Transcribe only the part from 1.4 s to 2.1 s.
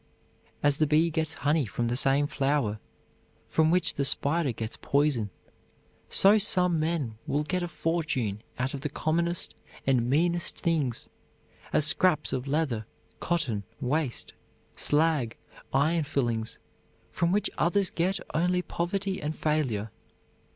honey from the